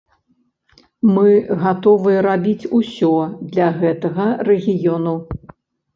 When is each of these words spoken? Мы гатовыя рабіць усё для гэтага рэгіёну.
Мы 1.15 1.29
гатовыя 1.65 2.23
рабіць 2.27 2.69
усё 2.79 3.13
для 3.55 3.67
гэтага 3.85 4.25
рэгіёну. 4.49 5.15